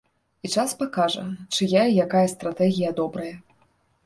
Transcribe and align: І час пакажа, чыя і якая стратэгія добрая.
І 0.47 0.49
час 0.53 0.71
пакажа, 0.79 1.25
чыя 1.57 1.83
і 1.91 2.01
якая 2.05 2.25
стратэгія 2.33 2.91
добрая. 3.03 3.31